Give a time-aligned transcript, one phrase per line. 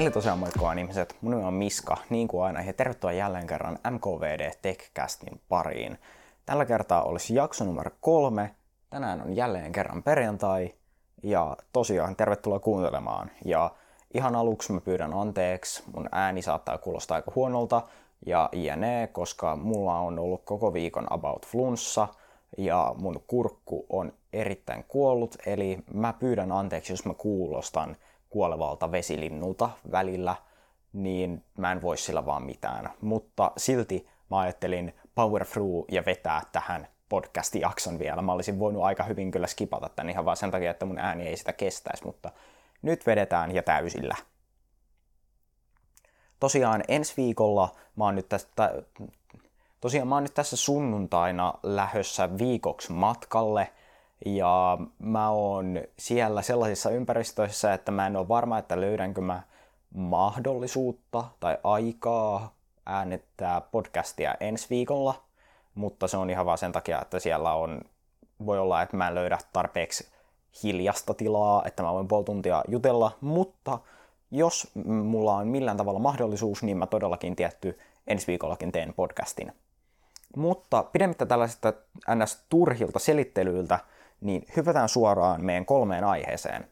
[0.00, 3.46] Eli tosiaan moikka vaan ihmiset, mun nimi on Miska, niin kuin aina, ja tervetuloa jälleen
[3.46, 5.98] kerran MKVD TechCastin pariin.
[6.46, 8.54] Tällä kertaa olisi jakso numero kolme,
[8.90, 10.74] tänään on jälleen kerran perjantai,
[11.22, 13.30] ja tosiaan tervetuloa kuuntelemaan.
[13.44, 13.70] Ja
[14.14, 17.82] ihan aluksi mä pyydän anteeksi, mun ääni saattaa kuulostaa aika huonolta,
[18.26, 22.08] ja jne, koska mulla on ollut koko viikon about flunssa,
[22.58, 27.96] ja mun kurkku on erittäin kuollut, eli mä pyydän anteeksi, jos mä kuulostan
[28.30, 30.36] kuolevalta vesilinnulta välillä,
[30.92, 32.90] niin mä en voi sillä vaan mitään.
[33.00, 38.22] Mutta silti mä ajattelin power through ja vetää tähän podcast-jakson vielä.
[38.22, 41.28] Mä olisin voinut aika hyvin kyllä skipata tän ihan vaan sen takia, että mun ääni
[41.28, 42.32] ei sitä kestäisi, mutta
[42.82, 44.16] nyt vedetään ja täysillä.
[46.40, 48.82] Tosiaan ensi viikolla mä oon nyt tästä,
[49.80, 53.72] tosiaan mä oon nyt tässä sunnuntaina lähössä viikoksi matkalle–
[54.26, 59.42] ja mä oon siellä sellaisissa ympäristöissä, että mä en ole varma, että löydänkö mä
[59.94, 62.54] mahdollisuutta tai aikaa
[62.86, 65.14] äänettää podcastia ensi viikolla,
[65.74, 67.80] mutta se on ihan vaan sen takia, että siellä on,
[68.46, 70.08] voi olla, että mä en löydä tarpeeksi
[70.62, 73.78] hiljasta tilaa, että mä voin puoli tuntia jutella, mutta
[74.30, 79.52] jos mulla on millään tavalla mahdollisuus, niin mä todellakin tietty ensi viikollakin teen podcastin.
[80.36, 81.72] Mutta pidemmittä tällaisista
[82.14, 82.44] ns.
[82.48, 83.78] turhilta selittelyiltä,
[84.20, 86.68] niin hypätään suoraan meidän kolmeen aiheeseen.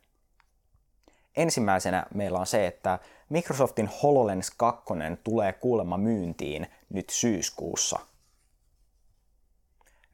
[1.36, 4.84] Ensimmäisenä meillä on se, että Microsoftin HoloLens 2
[5.24, 7.98] tulee kuulemma myyntiin nyt syyskuussa.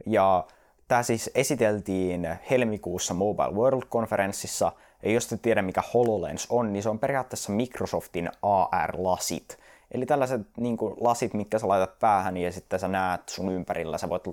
[0.06, 0.46] Ja
[0.88, 6.88] tämä siis esiteltiin helmikuussa Mobile World-konferenssissa, ja jos te tiedä mikä HoloLens on, niin se
[6.88, 9.58] on periaatteessa Microsoftin AR-lasit.
[9.90, 13.98] Eli tällaiset niin kuin, lasit, mitkä sä laitat päähän ja sitten sä näet sun ympärillä.
[13.98, 14.26] Sä voit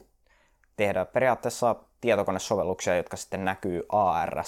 [0.78, 4.44] tehdä periaatteessa tietokonesovelluksia, jotka sitten näkyy AR,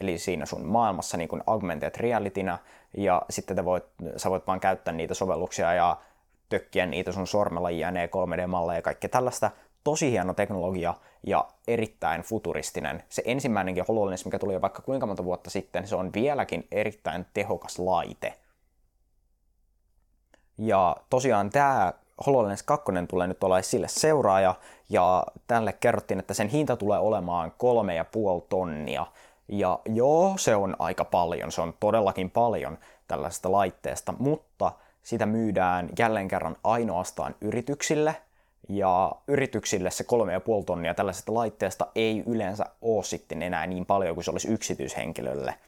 [0.00, 2.58] eli siinä sun maailmassa niin kuin augmented realitynä,
[2.96, 3.84] ja sitten te voit,
[4.16, 5.96] sä voit vaan käyttää niitä sovelluksia ja
[6.48, 9.50] tökkiä niitä sun sormella jne 3D-malleja ja kaikkea tällaista.
[9.84, 10.94] Tosi hieno teknologia
[11.26, 13.02] ja erittäin futuristinen.
[13.08, 17.26] Se ensimmäinenkin HoloLens, mikä tuli jo vaikka kuinka monta vuotta sitten, se on vieläkin erittäin
[17.34, 18.34] tehokas laite.
[20.58, 21.92] Ja tosiaan tämä
[22.26, 24.54] HoloLens 2 tulee nyt olla sille seuraaja,
[24.90, 29.06] ja tälle kerrottiin, että sen hinta tulee olemaan kolme ja puoli tonnia.
[29.48, 32.78] Ja joo, se on aika paljon, se on todellakin paljon
[33.08, 38.16] tällaisesta laitteesta, mutta sitä myydään jälleen kerran ainoastaan yrityksille,
[38.68, 43.86] ja yrityksille se kolme ja puoli tonnia tällaisesta laitteesta ei yleensä ole sitten enää niin
[43.86, 45.54] paljon kuin se olisi yksityishenkilölle–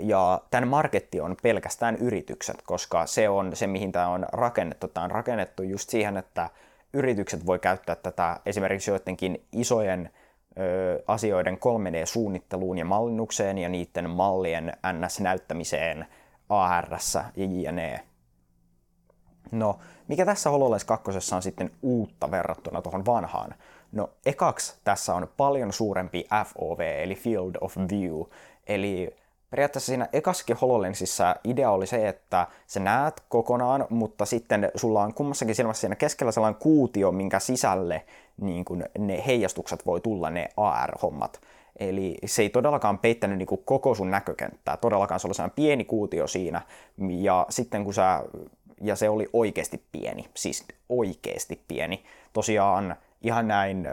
[0.00, 4.88] ja tämän marketti on pelkästään yritykset, koska se on se, mihin tämä on rakennettu.
[4.88, 6.50] Tämä on rakennettu just siihen, että
[6.92, 10.10] yritykset voi käyttää tätä esimerkiksi joidenkin isojen
[10.58, 16.06] ö, asioiden 3D-suunnitteluun ja mallinnukseen ja niiden mallien NS-näyttämiseen
[16.48, 16.86] AR
[17.36, 18.00] ja JNE.
[19.52, 19.78] No,
[20.08, 23.54] mikä tässä HoloLens 2 on sitten uutta verrattuna tuohon vanhaan?
[23.92, 28.22] No, ekaksi tässä on paljon suurempi FOV, eli Field of View,
[28.66, 29.16] eli
[29.56, 35.14] periaatteessa siinä ekassakin HoloLensissa idea oli se, että sä näet kokonaan, mutta sitten sulla on
[35.14, 38.02] kummassakin silmässä siinä keskellä sellainen kuutio, minkä sisälle
[38.40, 41.40] niin kun ne heijastukset voi tulla, ne AR-hommat.
[41.78, 46.26] Eli se ei todellakaan peittänyt niin koko sun näkökenttää, todellakaan se oli sellainen pieni kuutio
[46.26, 46.62] siinä,
[47.10, 48.22] ja sitten kun sä,
[48.80, 52.04] ja se oli oikeasti pieni, siis oikeasti pieni.
[52.32, 53.88] Tosiaan ihan näin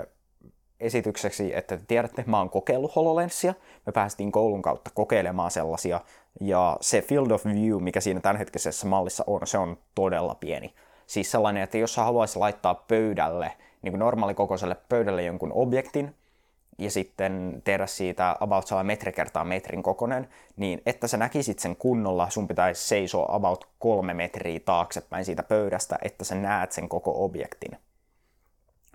[0.83, 3.53] esitykseksi, että te tiedätte, mä oon kokeillut HoloLensia.
[3.85, 6.01] Me päästiin koulun kautta kokeilemaan sellaisia.
[6.41, 10.73] Ja se field of view, mikä siinä tämänhetkisessä mallissa on, se on todella pieni.
[11.07, 13.51] Siis sellainen, että jos sä haluaisit laittaa pöydälle,
[13.81, 16.15] niin kuin normaalikokoiselle pöydälle jonkun objektin,
[16.77, 22.29] ja sitten tehdä siitä about metri kertaa metrin kokonen, niin että sä näkisit sen kunnolla,
[22.29, 27.77] sun pitäisi seisoa about kolme metriä taaksepäin siitä pöydästä, että sä näet sen koko objektin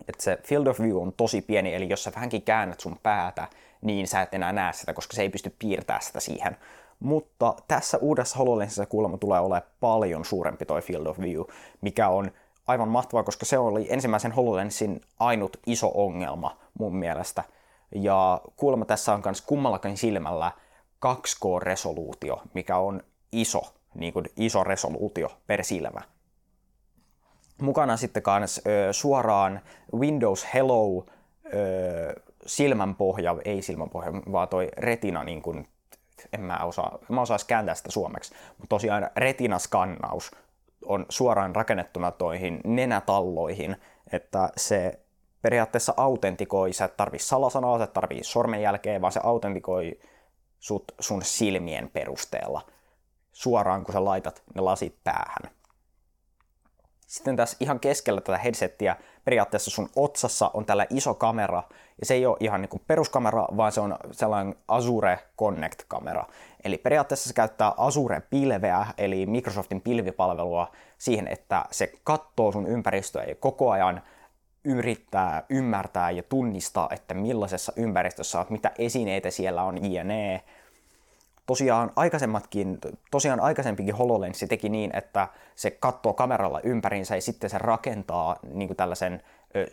[0.09, 3.49] että se field of view on tosi pieni, eli jos sä vähänkin käännät sun päätä,
[3.83, 6.57] niin sä et enää näe sitä, koska se ei pysty piirtämään sitä siihen.
[7.01, 11.41] Mutta tässä uudessa HoloLensissa kuulemma tulee olemaan paljon suurempi toi field of view,
[11.81, 12.31] mikä on
[12.67, 17.45] aivan mahtavaa, koska se oli ensimmäisen HoloLensin ainut iso ongelma mun mielestä.
[17.95, 20.53] Ja kuulemma tässä on myös kummallakin silmällä
[21.07, 23.03] 2K-resoluutio, mikä on
[23.33, 23.61] iso,
[23.95, 26.01] niin kuin iso resoluutio per silmä
[27.63, 29.61] mukana sitten kans ö, suoraan
[29.95, 31.07] Windows Hello
[31.55, 35.67] ö, silmänpohja, ei silmänpohja, vaan toi retina, niin kun,
[36.33, 40.31] en mä osaa, mä osais kääntää sitä suomeksi, mutta tosiaan retina-skannaus
[40.85, 43.77] on suoraan rakennettuna toihin nenätalloihin,
[44.13, 45.01] että se
[45.43, 49.99] periaatteessa autentikoi, sä et tarvii salasanaa, sä et tarvii sormenjälkeä, vaan se autentikoi
[50.59, 52.63] sut sun silmien perusteella.
[53.33, 55.58] suoraan, kun sä laitat ne lasit päähän.
[57.09, 61.63] Sitten tässä ihan keskellä tätä headsettiä periaatteessa sun otsassa on tällä iso kamera,
[62.01, 66.25] ja se ei ole ihan niin peruskamera, vaan se on sellainen Azure Connect-kamera.
[66.65, 73.35] Eli periaatteessa se käyttää Azure-pilveä, eli Microsoftin pilvipalvelua, siihen, että se katsoo sun ympäristöä ja
[73.35, 74.03] koko ajan
[74.65, 80.43] yrittää ymmärtää ja tunnistaa, että millaisessa ympäristössä olet, mitä esineitä siellä on, jne
[81.49, 82.79] tosiaan aikaisemmatkin,
[83.11, 88.69] tosiaan aikaisempikin HoloLens teki niin, että se katsoo kameralla ympäriinsä ja sitten se rakentaa niin
[88.69, 89.23] kuin tällaisen
[89.57, 89.67] ö,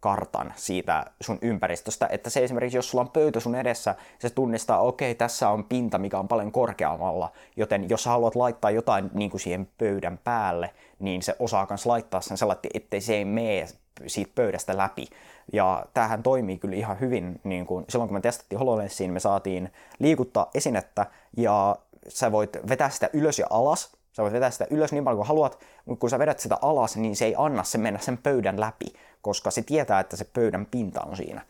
[0.00, 4.80] syvyyskartan siitä sun ympäristöstä, että se esimerkiksi, jos sulla on pöytä sun edessä, se tunnistaa,
[4.80, 9.10] okei, okay, tässä on pinta, mikä on paljon korkeammalla, joten jos sä haluat laittaa jotain
[9.14, 13.24] niin kuin siihen pöydän päälle, niin se osaa myös laittaa sen sellainen, ettei se ei
[13.24, 13.66] mene
[14.06, 15.06] siitä pöydästä läpi.
[15.52, 19.72] Ja tämähän toimii kyllä ihan hyvin, niin kuin silloin kun me testattiin HoloLensiin, me saatiin
[19.98, 21.06] liikuttaa esinettä
[21.36, 21.76] ja
[22.08, 25.28] sä voit vetää sitä ylös ja alas, sä voit vetää sitä ylös niin paljon kuin
[25.28, 28.60] haluat, mutta kun sä vedät sitä alas, niin se ei anna se mennä sen pöydän
[28.60, 28.86] läpi,
[29.22, 31.42] koska se tietää, että se pöydän pinta on siinä.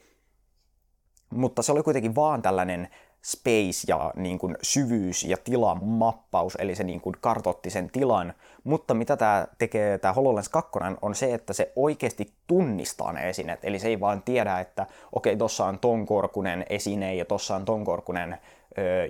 [1.30, 2.88] Mutta se oli kuitenkin vaan tällainen
[3.24, 8.34] space ja niin kuin syvyys ja tilan mappaus, eli se niin kuin kartotti sen tilan.
[8.64, 10.70] Mutta mitä tämä tekee, tämä HoloLens 2,
[11.02, 13.60] on se, että se oikeasti tunnistaa ne esineet.
[13.62, 17.56] Eli se ei vaan tiedä, että okei, okay, tuossa on ton korkunen esine ja tuossa
[17.56, 18.38] on ton korkunen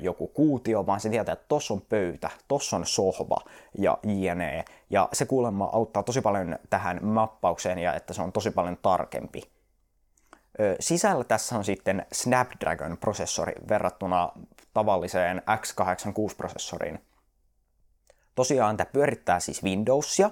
[0.01, 3.37] joku kuutio, vaan se tietää, että tuossa on pöytä, tuossa on sohva
[3.79, 4.65] ja jne.
[4.91, 9.43] Ja se kuulemma auttaa tosi paljon tähän mappaukseen ja että se on tosi paljon tarkempi.
[10.81, 14.33] Sisällä tässä on sitten Snapdragon-prosessori verrattuna
[14.75, 16.99] tavalliseen x86-prosessoriin.
[18.35, 20.31] Tosiaan tämä pyörittää siis Windowsia,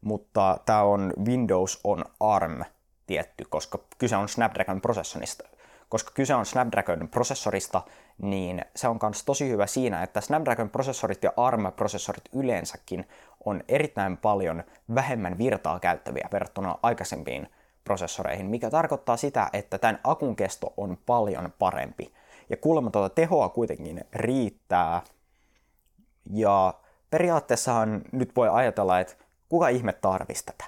[0.00, 2.62] mutta tämä on Windows on ARM
[3.06, 5.48] tietty, koska kyse on Snapdragon-prosessorista.
[5.88, 7.82] Koska kyse on Snapdragon-prosessorista,
[8.22, 13.08] niin se on myös tosi hyvä siinä, että Snapdragon-prosessorit ja ARM-prosessorit yleensäkin
[13.44, 14.64] on erittäin paljon
[14.94, 17.48] vähemmän virtaa käyttäviä verrattuna aikaisempiin
[17.84, 22.12] prosessoreihin, mikä tarkoittaa sitä, että tämän akun kesto on paljon parempi.
[22.50, 25.02] Ja kuulemma tuota tehoa kuitenkin riittää.
[26.30, 26.74] Ja
[27.10, 29.14] periaatteessahan nyt voi ajatella, että
[29.48, 30.64] kuka ihme tarvisi tätä?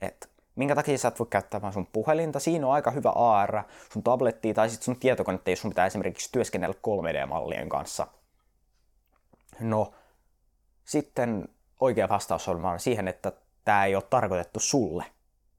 [0.00, 2.40] Et minkä takia sä et voi käyttää vaan sun puhelinta?
[2.40, 3.62] Siinä on aika hyvä AR,
[3.92, 8.06] sun tabletti tai sitten sun tietokonetta, jos sun pitää esimerkiksi työskennellä 3D-mallien kanssa.
[9.60, 9.92] No,
[10.84, 11.48] sitten
[11.80, 13.32] oikea vastaus on vaan siihen, että
[13.64, 15.04] tämä ei ole tarkoitettu sulle.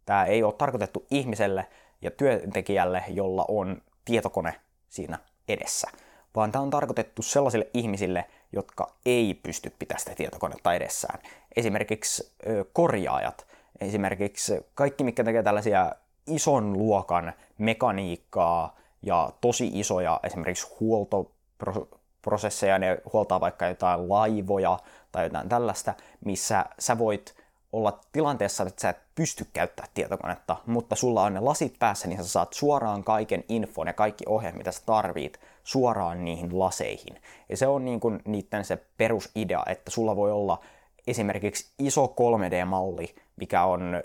[0.06, 1.68] Tämä ei ole tarkoitettu ihmiselle
[2.02, 4.56] ja työntekijälle, jolla on tietokone
[4.90, 5.88] siinä edessä,
[6.36, 11.20] vaan tämä on tarkoitettu sellaisille ihmisille, jotka ei pysty pitämään sitä tietokonetta edessään.
[11.56, 12.32] Esimerkiksi
[12.74, 13.48] korjaajat,
[13.82, 15.92] esimerkiksi kaikki, mikä tekee tällaisia
[16.28, 24.80] ison luokan mekaniikkaa ja tosi isoja esimerkiksi huoltoprosesseja, ne huoltaa vaikka jotain laivoja
[25.12, 25.94] tai jotain tällaista,
[26.26, 27.44] missä sä voit
[27.74, 32.24] olla tilanteessa, että sä et pysty käyttämään tietokonetta, mutta sulla on ne lasit päässä, niin
[32.24, 37.22] sä saat suoraan kaiken infon ja kaikki ohjeet, mitä sä tarvit, suoraan niihin laseihin.
[37.50, 40.60] Ja se on niin kuin niiden se perusidea, että sulla voi olla
[41.08, 44.04] esimerkiksi iso 3D-malli, mikä on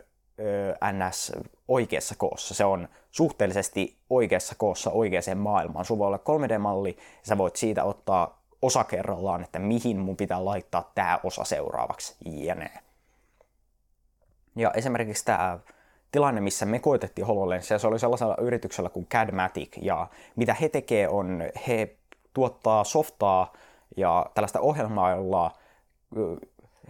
[0.93, 1.33] NS
[1.69, 2.55] oikeassa koossa.
[2.55, 5.85] Se on suhteellisesti oikeassa koossa oikeaan maailmaan.
[5.85, 10.45] Sulla voi olla 3D-malli ja sä voit siitä ottaa osa kerrallaan, että mihin mun pitää
[10.45, 12.71] laittaa tämä osa seuraavaksi, jne.
[14.57, 15.59] Ja esimerkiksi tämä
[16.13, 20.07] tilanne, missä me koitettiin HoloLensia, se oli sellaisella yrityksellä kuin Cadmatic, ja
[20.37, 21.97] mitä he tekee on, he
[22.35, 23.53] tuottaa softaa
[23.97, 25.53] ja tällaista ohjelmaa, jolla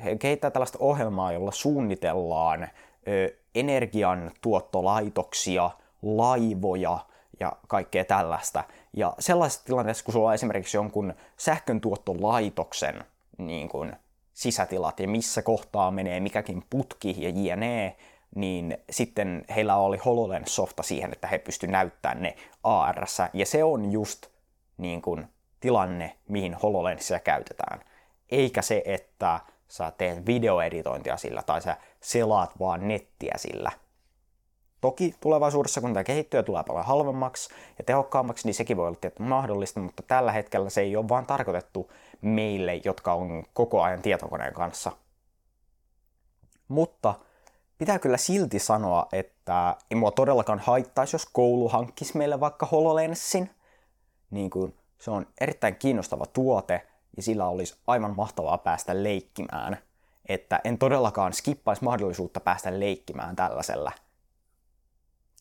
[0.05, 2.69] he kehittää tällaista ohjelmaa, jolla suunnitellaan
[3.55, 5.71] energiantuottolaitoksia,
[6.03, 6.99] laivoja
[7.41, 8.65] ja kaikkea tällaista.
[8.97, 13.05] Ja sellaisessa tilanteessa, kun sulla on esimerkiksi jonkun sähköntuottolaitoksen
[13.39, 13.93] niin kuin
[14.33, 17.97] sisätilat ja missä kohtaa menee mikäkin putki ja jne,
[18.35, 23.07] niin sitten heillä oli HoloLens-softa siihen, että he pystyivät näyttämään ne AR.
[23.33, 24.27] Ja se on just
[24.77, 25.27] niin kuin,
[25.61, 27.81] tilanne, mihin HoloLensia käytetään.
[28.31, 33.71] Eikä se, että sä teet videoeditointia sillä tai sä selaat vaan nettiä sillä.
[34.81, 38.99] Toki tulevaisuudessa, kun tämä kehittyy ja tulee paljon halvemmaksi ja tehokkaammaksi, niin sekin voi olla
[39.01, 44.03] tietty mahdollista, mutta tällä hetkellä se ei ole vaan tarkoitettu meille, jotka on koko ajan
[44.03, 44.93] tietokoneen kanssa.
[46.69, 47.15] Mutta
[47.79, 53.51] pitää kyllä silti sanoa, että ei mua todellakaan haittaisi, jos koulu hankkisi meille vaikka HoloLenssin.
[54.31, 56.88] Niin kuin, se on erittäin kiinnostava tuote
[57.19, 59.79] ja sillä olisi aivan mahtavaa päästä leikkimään.
[60.29, 63.93] Että en todellakaan skippaisi mahdollisuutta päästä leikkimään tällaisella–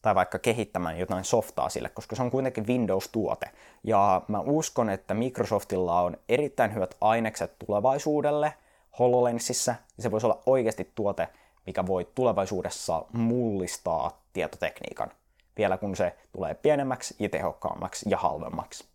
[0.02, 3.50] tai vaikka kehittämään jotain softaa sille, koska se on kuitenkin Windows-tuote.
[3.84, 8.54] Ja mä uskon, että Microsoftilla on erittäin hyvät ainekset tulevaisuudelle
[9.00, 11.28] HoloLensissä, ja se voisi olla oikeasti tuote,
[11.66, 15.12] mikä voi tulevaisuudessa mullistaa tietotekniikan,
[15.58, 18.86] vielä kun se tulee pienemmäksi ja tehokkaammaksi ja halvemmaksi.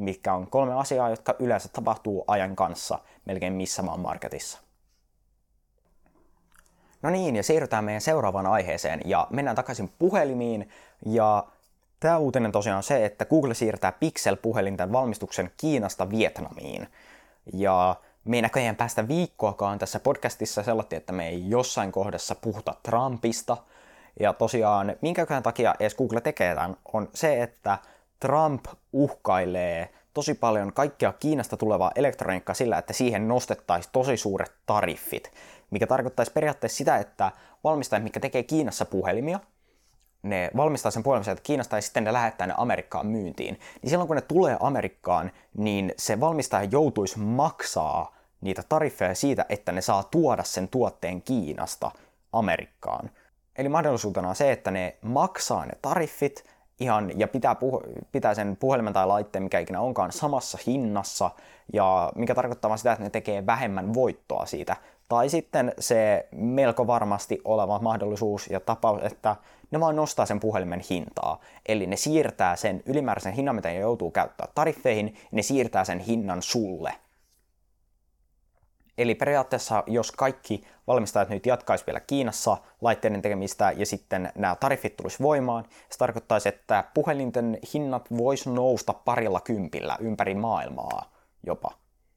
[0.00, 4.58] Mikä on kolme asiaa, jotka yleensä tapahtuu ajan kanssa melkein missä maan marketissa.
[7.02, 10.68] No niin, ja siirrytään meidän seuraavaan aiheeseen ja mennään takaisin puhelimiin.
[11.06, 11.46] Ja
[12.00, 16.88] tämä uutinen tosiaan on se, että Google siirtää Pixel-puhelinten valmistuksen Kiinasta Vietnamiin.
[17.52, 22.74] Ja me ei näköjään päästä viikkoakaan tässä podcastissa sellainen, että me ei jossain kohdassa puhuta
[22.82, 23.56] Trumpista.
[24.20, 27.78] Ja tosiaan, minkäkään takia edes Google tekee tämän, on se, että
[28.20, 35.32] Trump uhkailee tosi paljon kaikkea Kiinasta tulevaa elektroniikkaa sillä, että siihen nostettaisiin tosi suuret tariffit,
[35.70, 37.32] mikä tarkoittaisi periaatteessa sitä, että
[37.64, 39.40] valmistajat, mikä tekee Kiinassa puhelimia,
[40.22, 43.60] ne valmistaa sen puhelimen että Kiinasta ja sitten ne lähettää ne Amerikkaan myyntiin.
[43.82, 49.72] Niin silloin kun ne tulee Amerikkaan, niin se valmistaja joutuisi maksaa niitä tariffeja siitä, että
[49.72, 51.90] ne saa tuoda sen tuotteen Kiinasta
[52.32, 53.10] Amerikkaan.
[53.56, 56.44] Eli mahdollisuutena on se, että ne maksaa ne tariffit,
[56.80, 61.30] ihan, ja pitää, puh- pitää sen puhelimen tai laitteen, mikä ikinä onkaan, samassa hinnassa,
[61.72, 64.76] ja mikä tarkoittaa sitä, että ne tekee vähemmän voittoa siitä.
[65.08, 69.36] Tai sitten se melko varmasti oleva mahdollisuus ja tapaus, että
[69.70, 71.40] ne vaan nostaa sen puhelimen hintaa.
[71.66, 76.42] Eli ne siirtää sen ylimääräisen hinnan, mitä ne joutuu käyttää tariffeihin, ne siirtää sen hinnan
[76.42, 76.94] sulle.
[79.00, 84.96] Eli periaatteessa, jos kaikki valmistajat nyt jatkaisi vielä Kiinassa laitteiden tekemistä ja sitten nämä tariffit
[84.96, 91.10] tulisi voimaan, se tarkoittaisi, että puhelinten hinnat voisi nousta parilla kympillä ympäri maailmaa
[91.46, 91.72] jopa,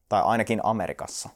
[0.09, 1.29] tai ainakin Amerikassa.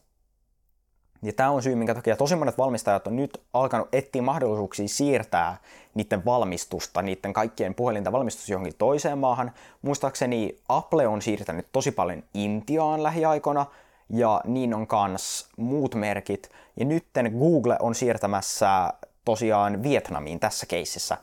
[1.21, 5.57] Ja tämä on syy, minkä takia tosi monet valmistajat on nyt alkanut etsiä mahdollisuuksia siirtää
[5.93, 9.51] niiden valmistusta, niiden kaikkien puhelinten valmistus johonkin toiseen maahan.
[9.81, 13.65] Muistaakseni Apple on siirtänyt tosi paljon Intiaan lähiaikoina,
[14.09, 16.49] ja niin on kans muut merkit.
[16.79, 18.93] Ja nytten Google on siirtämässä
[19.25, 21.17] tosiaan Vietnamiin tässä keississä.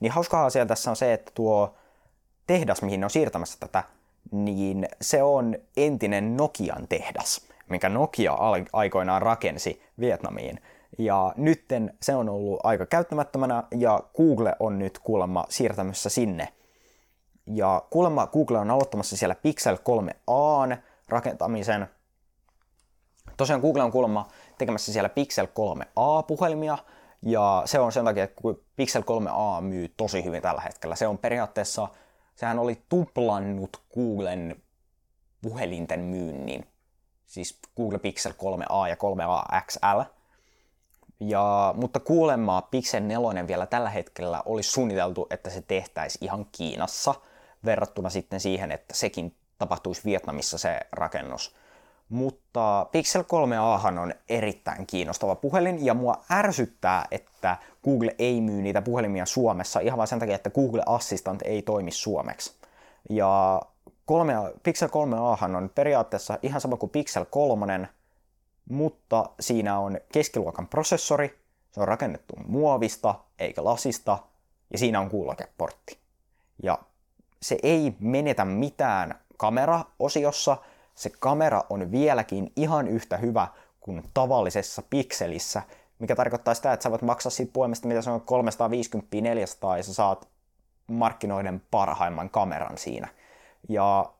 [0.00, 1.74] Niin hauska asia tässä on se, että tuo
[2.46, 3.82] tehdas, mihin ne on siirtämässä tätä,
[4.32, 8.36] niin se on entinen Nokian tehdas, minkä Nokia
[8.72, 10.62] aikoinaan rakensi Vietnamiin.
[10.98, 16.48] Ja nytten se on ollut aika käyttämättömänä ja Google on nyt kuulemma siirtämässä sinne.
[17.46, 20.76] Ja kuulemma Google on aloittamassa siellä Pixel 3a
[21.08, 21.86] rakentamisen–
[23.40, 24.28] Tosiaan Google on kuulemma
[24.58, 26.78] tekemässä siellä Pixel 3a-puhelimia,
[27.22, 28.42] ja se on sen takia, että
[28.76, 30.96] Pixel 3a myy tosi hyvin tällä hetkellä.
[30.96, 31.88] Se on periaatteessa,
[32.34, 34.62] sehän oli tuplannut Googlen
[35.42, 36.68] puhelinten myynnin.
[37.26, 40.00] Siis Google Pixel 3a ja 3a XL.
[41.20, 47.14] Ja, mutta kuulemma Pixel 4 vielä tällä hetkellä olisi suunniteltu, että se tehtäisi ihan Kiinassa
[47.64, 51.54] verrattuna sitten siihen, että sekin tapahtuisi Vietnamissa se rakennus.
[52.10, 58.82] Mutta Pixel 3a on erittäin kiinnostava puhelin ja mua ärsyttää, että Google ei myy niitä
[58.82, 62.52] puhelimia Suomessa ihan vain sen takia, että Google Assistant ei toimi suomeksi.
[63.10, 63.62] Ja
[64.06, 67.88] 3, Pixel 3a on periaatteessa ihan sama kuin Pixel 3,
[68.70, 71.38] mutta siinä on keskiluokan prosessori,
[71.72, 74.18] se on rakennettu muovista eikä lasista,
[74.72, 75.98] ja siinä on kuulokeportti.
[76.62, 76.78] Ja
[77.42, 80.56] se ei menetä mitään kameraosiossa,
[81.00, 83.48] se kamera on vieläkin ihan yhtä hyvä
[83.80, 85.62] kuin tavallisessa pikselissä,
[85.98, 88.20] mikä tarkoittaa sitä, että sä voit maksaa siitä puhelimesta, mitä se on
[89.72, 90.28] 350-400, ja sä saat
[90.86, 93.08] markkinoiden parhaimman kameran siinä.
[93.68, 94.12] Ja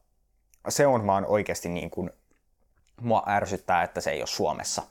[0.68, 2.10] se on vaan oikeasti niin kuin,
[3.00, 4.82] mua ärsyttää, että se ei ole Suomessa.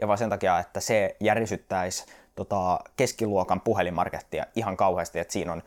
[0.00, 5.62] Ja vaan sen takia, että se järisyttäisi tota, keskiluokan puhelinmarkettia ihan kauheasti, että siinä on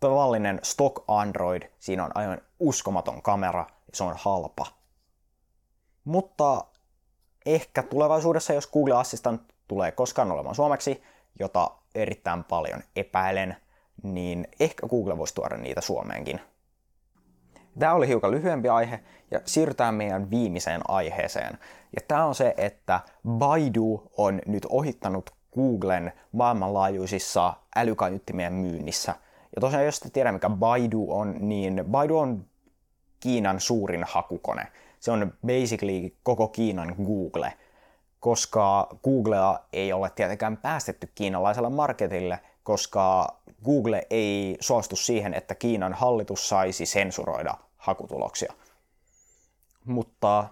[0.00, 4.66] tavallinen stock Android, siinä on aivan uskomaton kamera se on halpa.
[6.10, 6.64] Mutta
[7.46, 11.02] ehkä tulevaisuudessa, jos Google Assistant tulee koskaan olemaan suomeksi,
[11.40, 13.56] jota erittäin paljon epäilen,
[14.02, 16.40] niin ehkä Google voisi tuoda niitä Suomeenkin.
[17.78, 19.00] Tämä oli hiukan lyhyempi aihe
[19.30, 21.58] ja siirrytään meidän viimeiseen aiheeseen.
[21.96, 29.14] Ja tämä on se, että Baidu on nyt ohittanut Googlen maailmanlaajuisissa älykaiuttimien myynnissä.
[29.56, 32.44] Ja tosiaan, jos te tiedä mikä Baidu on, niin Baidu on
[33.20, 34.66] Kiinan suurin hakukone
[35.00, 37.52] se on basically koko Kiinan Google,
[38.20, 45.92] koska Googlea ei ole tietenkään päästetty kiinalaiselle marketille, koska Google ei suostu siihen, että Kiinan
[45.92, 48.52] hallitus saisi sensuroida hakutuloksia.
[49.84, 50.48] Mutta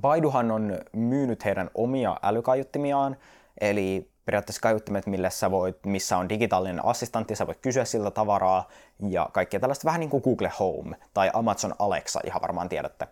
[0.00, 3.16] Baiduhan on myynyt heidän omia älykaiuttimiaan,
[3.60, 8.68] eli periaatteessa kaiuttimet, millä sä voit, missä on digitaalinen assistantti, sä voit kysyä siltä tavaraa
[9.08, 13.08] ja kaikkea tällaista vähän niin kuin Google Home tai Amazon Alexa, ihan varmaan tiedätte.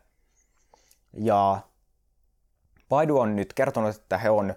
[1.18, 1.58] Ja
[2.88, 4.54] Baidu on nyt kertonut, että he on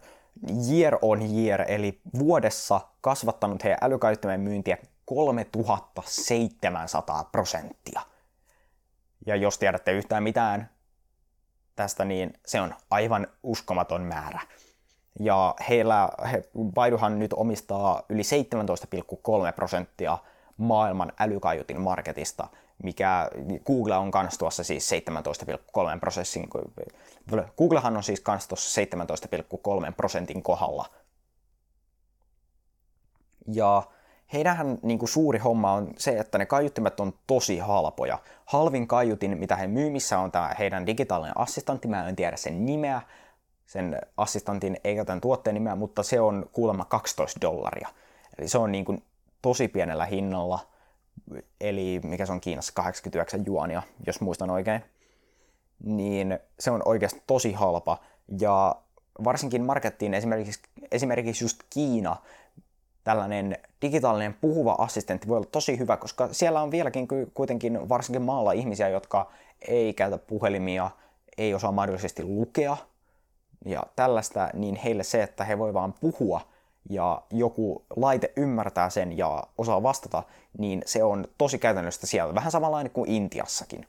[0.72, 8.02] year on year, eli vuodessa kasvattanut heidän älykaiuttimen myyntiä 3700 prosenttia.
[9.26, 10.70] Ja jos tiedätte yhtään mitään
[11.76, 14.42] tästä, niin se on aivan uskomaton määrä.
[15.20, 20.18] Ja heillä, he, Baiduhan nyt omistaa yli 17,3 prosenttia
[20.58, 22.48] maailman älykaiutin marketista,
[22.84, 23.30] mikä
[23.66, 26.50] Google on kans tuossa siis 17,3 prosessin,
[27.58, 30.86] Googlehan on siis kans tuossa 17,3 prosentin kohdalla.
[33.48, 33.84] Ja
[34.34, 38.20] heidänhän niin kuin suuri homma on se, että ne kaiuttimet on tosi halpoja.
[38.46, 42.66] Halvin kaiutin, mitä he myy, missä on tämä heidän digitaalinen assistantti, mä en tiedä sen
[42.66, 43.02] nimeä,
[43.66, 47.90] sen assistantin eikä tämän tuotteen nimeä, mutta se on kuulemma 12 dollaria.
[48.38, 49.04] Eli se on niin kuin
[49.42, 50.60] tosi pienellä hinnalla,
[51.62, 54.82] eli mikä se on Kiinassa, 89 juonia, jos muistan oikein.
[55.84, 57.98] Niin se on oikeasti tosi halpa,
[58.40, 58.76] ja
[59.24, 62.16] varsinkin markettiin esimerkiksi, esimerkiksi just Kiina,
[63.04, 68.52] tällainen digitaalinen puhuva assistentti voi olla tosi hyvä, koska siellä on vieläkin kuitenkin varsinkin maalla
[68.52, 69.32] ihmisiä, jotka
[69.68, 70.92] ei käytä puhelimia,
[71.38, 72.78] ei osaa mahdollisesti lukea
[73.66, 76.42] ja tällaista, niin heille se, että he voi vaan puhua
[76.90, 80.24] ja joku laite ymmärtää sen ja osaa vastata,
[80.58, 83.88] niin se on tosi käytännössä siellä, vähän samanlainen kuin Intiassakin.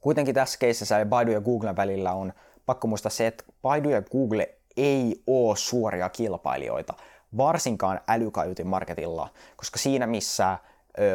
[0.00, 2.32] Kuitenkin tässä keisissä Baidu ja Googlen välillä on
[2.66, 6.94] pakko muistaa se, että Baidu ja Google ei ole suoria kilpailijoita,
[7.36, 10.58] varsinkaan älykaiutin marketilla, koska siinä missä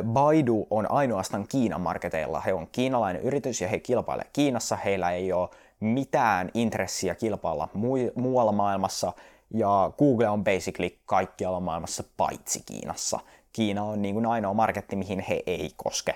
[0.03, 5.33] Baidu on ainoastaan Kiinan marketeilla, he on kiinalainen yritys ja he kilpailevat Kiinassa, heillä ei
[5.33, 5.49] ole
[5.79, 7.69] mitään intressiä kilpailla
[8.15, 9.13] muualla maailmassa,
[9.53, 13.19] ja Google on basically kaikkialla maailmassa paitsi Kiinassa.
[13.53, 16.15] Kiina on niin kuin ainoa marketti, mihin he ei koske.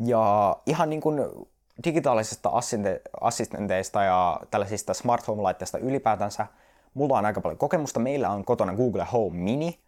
[0.00, 1.20] Ja ihan niin kuin
[1.84, 2.50] digitaalisista
[3.20, 6.46] assistenteista ja tällaisista smart home-laitteista ylipäätänsä,
[6.94, 8.00] mulla on aika paljon kokemusta.
[8.00, 9.78] Meillä on kotona Google Home Mini,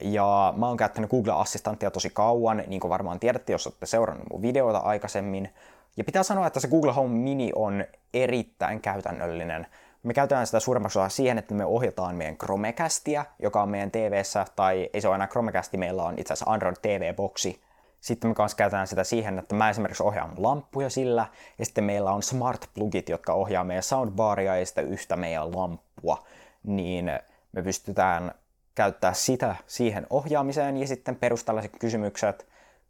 [0.00, 4.26] ja mä oon käyttänyt Google Assistanttia tosi kauan, niin kuin varmaan tiedätte, jos olette seurannut
[4.30, 5.54] mun videoita aikaisemmin.
[5.96, 9.66] Ja pitää sanoa, että se Google Home Mini on erittäin käytännöllinen.
[10.06, 14.46] Me käytetään sitä suurimmaksi osaa siihen, että me ohjataan meidän Chromecastia, joka on meidän TVssä,
[14.56, 17.62] tai ei se ole enää Chromecasti, meillä on itse asiassa Android TV-boksi.
[18.00, 21.26] Sitten me kanssa käytetään sitä siihen, että mä esimerkiksi ohjaan lampuja sillä,
[21.58, 26.26] ja sitten meillä on smart plugit, jotka ohjaa meidän soundbaria ja sitä yhtä meidän lamppua.
[26.62, 27.10] Niin
[27.52, 28.34] me pystytään
[28.74, 32.46] käyttää sitä siihen ohjaamiseen ja sitten perustallaiset kysymykset,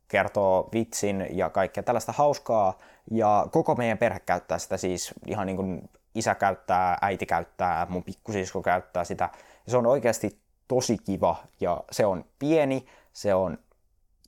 [0.08, 2.78] kertoo vitsin ja kaikkea tällaista hauskaa.
[3.10, 8.04] Ja koko meidän perhe käyttää sitä siis ihan niin kuin isä käyttää, äiti käyttää, mun
[8.04, 9.30] pikkusisko käyttää sitä.
[9.66, 13.58] Ja se on oikeasti tosi kiva ja se on pieni, se on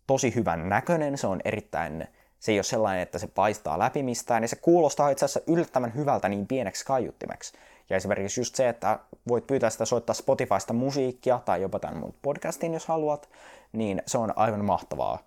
[0.06, 4.42] tosi hyvän näköinen, se on erittäin, se ei ole sellainen, että se paistaa läpi mistään
[4.42, 7.52] ja se kuulostaa itse asiassa yllättävän hyvältä niin pieneksi kaiuttimeksi.
[7.90, 8.98] Ja esimerkiksi just se, että
[9.28, 13.28] voit pyytää sitä soittaa Spotifysta musiikkia tai jopa tämän mun podcastin, jos haluat,
[13.72, 15.18] niin se on aivan mahtavaa.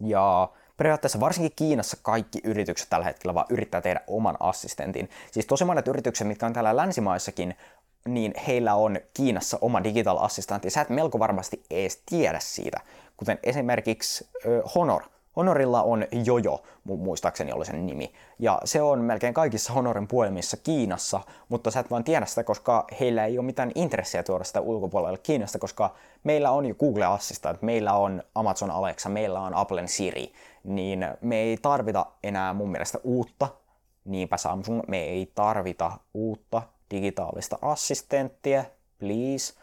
[0.00, 0.48] Ja
[0.82, 5.10] periaatteessa varsinkin Kiinassa kaikki yritykset tällä hetkellä vaan yrittää tehdä oman assistentin.
[5.30, 7.56] Siis tosi monet yritykset, mitkä on täällä länsimaissakin,
[8.06, 10.70] niin heillä on Kiinassa oma digital assistantti.
[10.70, 12.80] Sä et melko varmasti edes tiedä siitä.
[13.16, 14.28] Kuten esimerkiksi
[14.74, 15.02] Honor.
[15.36, 18.12] Honorilla on Jojo, muistaakseni oli sen nimi.
[18.38, 22.86] Ja se on melkein kaikissa Honorin puhelimissa Kiinassa, mutta sä et vaan tiedä sitä, koska
[23.00, 27.62] heillä ei ole mitään intressiä tuoda sitä ulkopuolelle Kiinasta, koska meillä on jo Google Assistant,
[27.62, 30.32] meillä on Amazon Alexa, meillä on Applen Siri,
[30.64, 33.48] niin me ei tarvita enää mun mielestä uutta,
[34.04, 38.64] niinpä Samsung, me ei tarvita uutta digitaalista assistenttia,
[38.98, 39.54] please,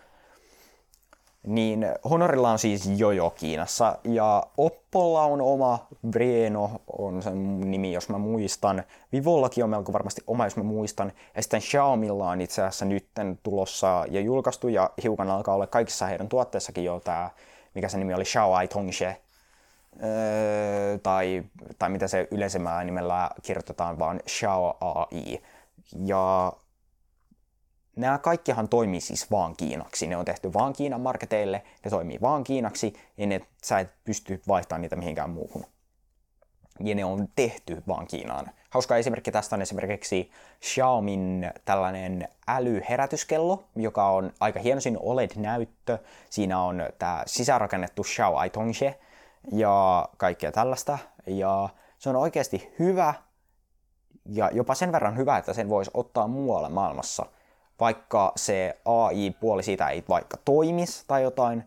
[1.50, 8.10] niin Honorilla on siis Jojo Kiinassa ja Oppolla on oma, Breno on sen nimi, jos
[8.10, 8.84] mä muistan.
[9.12, 11.12] Vivollakin on melko varmasti oma, jos mä muistan.
[11.36, 16.06] Ja sitten Xiaomilla on itse asiassa nytten tulossa ja julkaistu ja hiukan alkaa olla kaikissa
[16.06, 17.30] heidän tuotteissakin jo tämä,
[17.76, 19.18] mikä se nimi oli, Xiaoai Tongshe.
[20.04, 21.44] Öö, tai,
[21.80, 25.42] tai mitä se yleisemmällä nimellä kirjoitetaan, vaan Xiao AI.
[26.06, 26.54] Ja
[27.96, 30.08] nämä kaikkihan toimii siis vaan Kiinaksi.
[30.08, 34.42] Ne on tehty vaan Kiinan marketeille, ne toimii vaan Kiinaksi, ja ne, sä et pysty
[34.48, 35.66] vaihtamaan niitä mihinkään muuhun.
[36.80, 38.52] Ja ne on tehty vaan Kiinaan.
[38.70, 45.98] Hauska esimerkki tästä on esimerkiksi Xiaomin tällainen älyherätyskello, joka on aika hieno siinä OLED-näyttö.
[46.30, 49.00] Siinä on tämä sisärakennettu Xiao Ai Tongshe
[49.52, 50.98] ja kaikkea tällaista.
[51.28, 53.14] Ja se on oikeasti hyvä
[54.26, 57.26] ja jopa sen verran hyvä, että sen voisi ottaa muualle maailmassa,
[57.80, 61.64] vaikka se AI-puoli siitä ei vaikka toimisi tai jotain,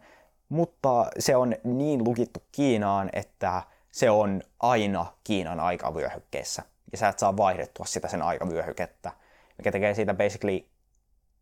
[0.48, 7.18] mutta se on niin lukittu Kiinaan, että se on aina Kiinan aikavyöhykkeessä, ja sä et
[7.18, 9.12] saa vaihdettua sitä sen aikavyöhykettä,
[9.58, 10.64] mikä tekee siitä basically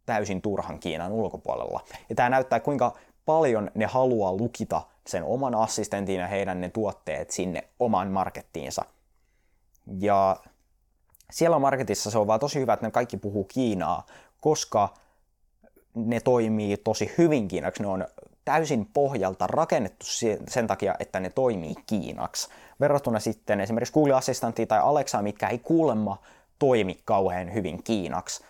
[0.06, 1.80] täysin turhan Kiinan ulkopuolella.
[2.08, 7.30] Ja tämä näyttää, kuinka paljon ne haluaa lukita sen oman assistentin ja heidän ne tuotteet
[7.30, 8.84] sinne oman markettiinsa.
[9.98, 10.36] Ja
[11.30, 14.06] siellä marketissa se on vaan tosi hyvä, että ne kaikki puhuu Kiinaa,
[14.40, 14.88] koska
[15.94, 17.82] ne toimii tosi hyvin Kiinaksi.
[17.82, 18.06] Ne on
[18.44, 20.06] täysin pohjalta rakennettu
[20.48, 22.48] sen takia, että ne toimii Kiinaksi.
[22.80, 26.22] Verrattuna sitten esimerkiksi Google Assistanttiin tai Alexa, mitkä ei kuulemma
[26.58, 28.44] toimi kauhean hyvin Kiinaksi,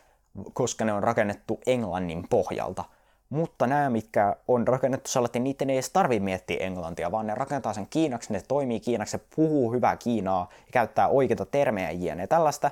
[0.53, 2.85] koska ne on rakennettu englannin pohjalta.
[3.31, 7.73] Mutta nämä, mitkä on rakennettu sellainen, niiden ei edes tarvitse miettiä englantia, vaan ne rakentaa
[7.73, 12.71] sen kiinaksi, ne toimii kiinaksi, se puhuu hyvää kiinaa ja käyttää oikeita termejä ja tällaista,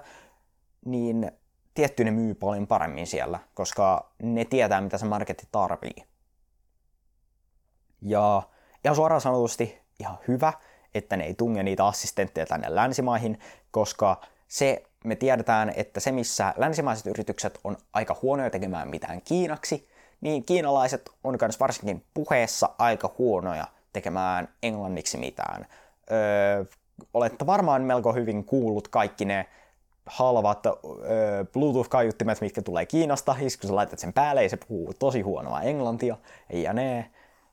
[0.85, 1.33] niin
[1.79, 6.05] tietty ne myy paljon paremmin siellä, koska ne tietää, mitä se marketti tarvii.
[8.03, 8.43] Ja
[8.85, 10.53] ihan suoraan sanotusti ihan hyvä,
[10.95, 16.55] että ne ei tunge niitä assistentteja tänne länsimaihin, koska se me tiedetään, että se missä
[16.57, 19.89] länsimaiset yritykset on aika huonoja tekemään mitään kiinaksi,
[20.21, 25.67] niin kiinalaiset on myös varsinkin puheessa aika huonoja tekemään englanniksi mitään.
[26.11, 26.65] Öö,
[27.15, 29.47] olette varmaan melko hyvin kuullut kaikki ne
[30.09, 30.63] halvat
[31.53, 35.63] Bluetooth-kaiuttimet, mitkä tulee Kiinasta, ja kun sä laitat sen päälle, ja se puhuu tosi huonoa
[35.63, 36.17] englantia,
[36.53, 37.11] ja ne,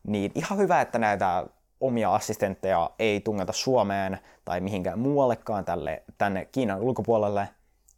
[0.07, 1.45] niin ihan hyvä, että näitä
[1.81, 7.49] omia assistentteja ei tungeta Suomeen tai mihinkään muuallekaan tälle, tänne Kiinan ulkopuolelle.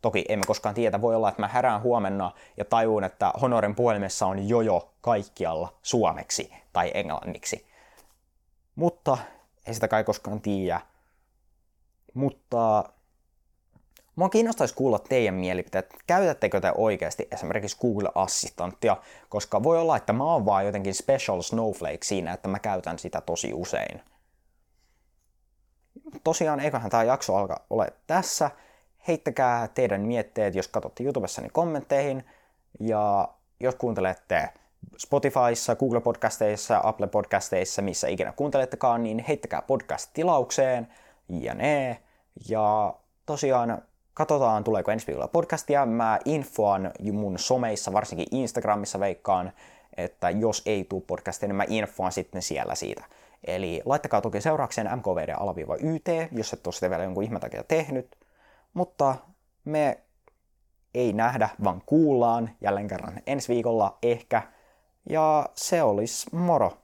[0.02, 4.26] Toki emme koskaan tiedä, voi olla, että mä herään huomenna ja tajuun, että Honorin puhelimessa
[4.26, 7.68] on jojo kaikkialla suomeksi tai englanniksi.
[8.76, 9.18] Mutta
[9.66, 10.82] ei sitä kai koskaan tiedä.
[12.14, 12.84] Mutta
[14.18, 15.94] Mua kiinnostaisi kuulla teidän mielipiteet.
[16.08, 18.98] Käytättekö te oikeasti esimerkiksi Google Assistanttia,
[19.30, 23.22] koska voi olla, että mä oon vaan jotenkin special snowflake siinä, että mä käytän sitä
[23.22, 24.02] tosi usein.
[26.24, 28.52] Tosiaan, eiköhän tämä jakso alka ole tässä.
[29.08, 32.26] Heittäkää teidän mietteet, jos katsotte YouTubessa, niin kommentteihin.
[32.80, 34.50] Ja jos kuuntelette
[34.98, 40.88] Spotifyssa, Google Podcasteissa, Apple Podcasteissa, missä ikinä kuuntelettekaan, niin heittäkää podcast-tilaukseen
[41.30, 42.02] ja ne.
[42.50, 43.82] Ja tosiaan
[44.18, 45.86] Katsotaan, tuleeko ensi viikolla podcastia.
[45.86, 49.52] Mä infoan mun someissa, varsinkin Instagramissa veikkaan,
[49.98, 53.04] että jos ei tule podcastia, niin mä infoan sitten siellä siitä.
[53.44, 58.18] Eli laittakaa toki seuraukseen mkvd-yt, jos et ole sitä vielä jonkun ihme takia tehnyt.
[58.74, 59.16] Mutta
[59.66, 60.00] me
[60.94, 64.42] ei nähdä, vaan kuullaan jälleen kerran ensi viikolla ehkä.
[65.10, 66.78] Ja se olisi moro!